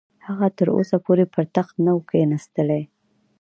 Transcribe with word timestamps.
هغه 0.27 0.47
تر 0.57 0.67
اوسه 0.77 0.97
پورې 1.05 1.25
پر 1.33 1.43
تخت 1.55 1.75
نه 1.85 1.91
وو 1.93 2.01
کښېنستلی. 2.09 2.83